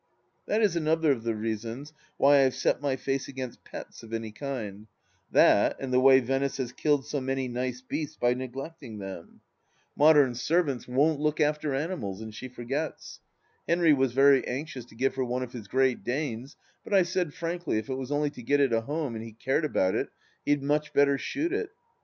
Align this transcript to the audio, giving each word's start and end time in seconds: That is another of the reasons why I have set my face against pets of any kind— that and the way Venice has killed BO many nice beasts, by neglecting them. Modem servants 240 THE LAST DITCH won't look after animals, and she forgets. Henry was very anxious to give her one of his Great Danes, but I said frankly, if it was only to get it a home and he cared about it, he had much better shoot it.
That 0.47 0.63
is 0.63 0.75
another 0.75 1.11
of 1.11 1.21
the 1.21 1.35
reasons 1.35 1.93
why 2.17 2.37
I 2.37 2.39
have 2.39 2.55
set 2.55 2.81
my 2.81 2.95
face 2.95 3.27
against 3.27 3.63
pets 3.63 4.01
of 4.01 4.13
any 4.13 4.31
kind— 4.31 4.87
that 5.29 5.77
and 5.79 5.93
the 5.93 5.99
way 5.99 6.19
Venice 6.19 6.57
has 6.57 6.71
killed 6.71 7.05
BO 7.11 7.21
many 7.21 7.47
nice 7.47 7.81
beasts, 7.81 8.15
by 8.15 8.33
neglecting 8.33 8.97
them. 8.97 9.41
Modem 9.95 10.33
servants 10.33 10.85
240 10.85 10.87
THE 10.87 10.89
LAST 10.89 10.89
DITCH 10.89 10.95
won't 10.95 11.19
look 11.19 11.39
after 11.39 11.75
animals, 11.75 12.19
and 12.19 12.33
she 12.33 12.47
forgets. 12.47 13.19
Henry 13.69 13.93
was 13.93 14.13
very 14.13 14.43
anxious 14.47 14.85
to 14.85 14.95
give 14.95 15.13
her 15.13 15.23
one 15.23 15.43
of 15.43 15.53
his 15.53 15.67
Great 15.67 16.03
Danes, 16.03 16.55
but 16.83 16.95
I 16.95 17.03
said 17.03 17.35
frankly, 17.35 17.77
if 17.77 17.87
it 17.87 17.93
was 17.93 18.11
only 18.11 18.31
to 18.31 18.41
get 18.41 18.59
it 18.59 18.73
a 18.73 18.81
home 18.81 19.13
and 19.13 19.23
he 19.23 19.33
cared 19.33 19.65
about 19.65 19.93
it, 19.93 20.09
he 20.43 20.49
had 20.49 20.63
much 20.63 20.93
better 20.93 21.19
shoot 21.19 21.53
it. 21.53 21.69